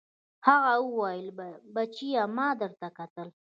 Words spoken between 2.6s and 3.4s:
درته کتل.